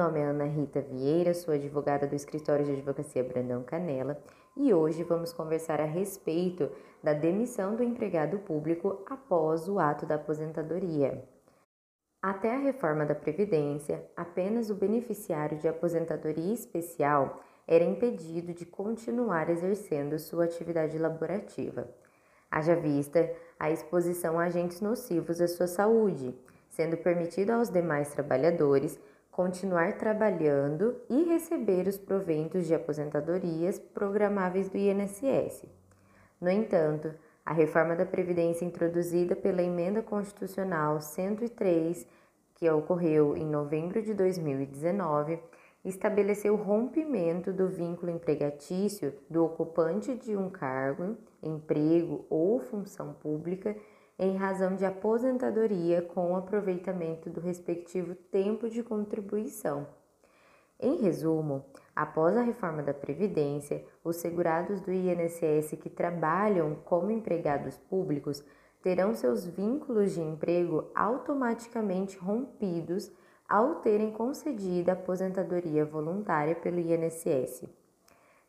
[0.00, 4.18] nome é Ana Rita Vieira, sou advogada do escritório de advocacia Brandão Canela
[4.56, 6.70] e hoje vamos conversar a respeito
[7.02, 11.22] da demissão do empregado público após o ato da aposentadoria.
[12.22, 19.50] Até a reforma da Previdência, apenas o beneficiário de aposentadoria especial era impedido de continuar
[19.50, 21.86] exercendo sua atividade laborativa.
[22.50, 26.34] Haja vista a exposição a agentes nocivos à sua saúde,
[26.70, 28.98] sendo permitido aos demais trabalhadores
[29.30, 35.64] continuar trabalhando e receber os proventos de aposentadorias programáveis do INSS.
[36.40, 37.14] No entanto,
[37.44, 42.06] a reforma da Previdência introduzida pela Emenda Constitucional 103,
[42.54, 45.38] que ocorreu em novembro de 2019,
[45.84, 53.74] estabeleceu o rompimento do vínculo empregatício do ocupante de um cargo, emprego ou função pública
[54.20, 59.86] em razão de aposentadoria com aproveitamento do respectivo tempo de contribuição.
[60.78, 61.64] Em resumo,
[61.96, 68.44] após a reforma da Previdência, os segurados do INSS que trabalham como empregados públicos
[68.82, 73.10] terão seus vínculos de emprego automaticamente rompidos
[73.48, 77.64] ao terem concedida aposentadoria voluntária pelo INSS.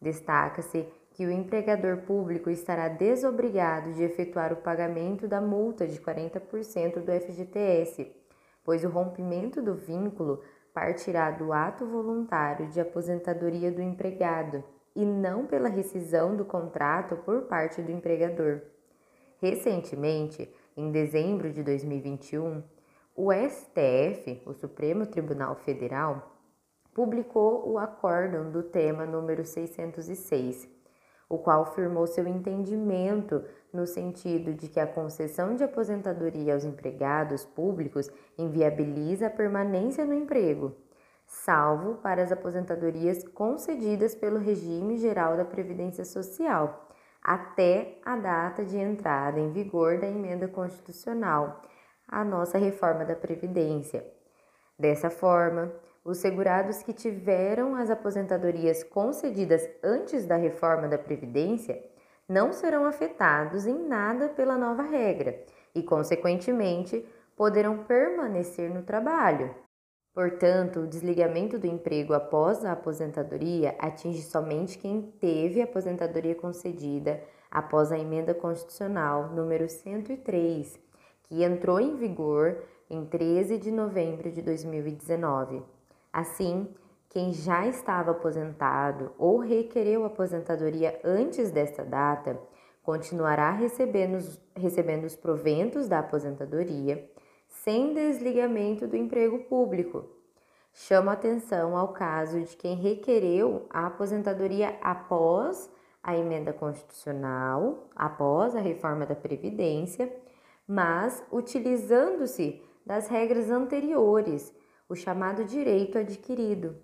[0.00, 7.00] Destaca-se que o empregador público estará desobrigado de efetuar o pagamento da multa de 40%
[7.00, 8.14] do FGTS,
[8.62, 10.40] pois o rompimento do vínculo
[10.72, 14.62] partirá do ato voluntário de aposentadoria do empregado
[14.94, 18.60] e não pela rescisão do contrato por parte do empregador.
[19.42, 22.62] Recentemente, em dezembro de 2021,
[23.16, 26.36] o STF, o Supremo Tribunal Federal,
[26.94, 30.77] publicou o acórdão do tema número 606
[31.28, 37.44] o qual firmou seu entendimento no sentido de que a concessão de aposentadoria aos empregados
[37.44, 40.74] públicos inviabiliza a permanência no emprego,
[41.26, 46.88] salvo para as aposentadorias concedidas pelo regime geral da Previdência Social,
[47.22, 51.60] até a data de entrada em vigor da emenda constitucional,
[52.06, 54.02] a nossa reforma da Previdência.
[54.78, 55.70] Dessa forma,
[56.08, 61.84] os segurados que tiveram as aposentadorias concedidas antes da reforma da Previdência
[62.26, 69.54] não serão afetados em nada pela nova regra e, consequentemente, poderão permanecer no trabalho.
[70.14, 77.22] Portanto, o desligamento do emprego após a aposentadoria atinge somente quem teve a aposentadoria concedida
[77.50, 80.80] após a emenda constitucional número 103,
[81.24, 85.77] que entrou em vigor em 13 de novembro de 2019.
[86.12, 86.68] Assim,
[87.08, 92.38] quem já estava aposentado ou requereu aposentadoria antes desta data
[92.82, 94.18] continuará recebendo,
[94.56, 97.10] recebendo os proventos da aposentadoria
[97.48, 100.04] sem desligamento do emprego público.
[100.72, 105.70] Chamo atenção ao caso de quem requereu a aposentadoria após
[106.02, 110.10] a emenda constitucional, após a reforma da Previdência,
[110.66, 114.54] mas utilizando-se das regras anteriores
[114.88, 116.76] o chamado direito adquirido.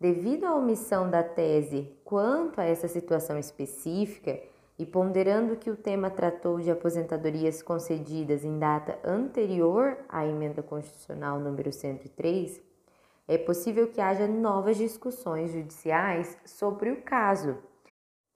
[0.00, 4.40] Devido à omissão da tese quanto a essa situação específica
[4.78, 11.40] e ponderando que o tema tratou de aposentadorias concedidas em data anterior à emenda constitucional
[11.40, 12.60] número 103,
[13.26, 17.58] é possível que haja novas discussões judiciais sobre o caso.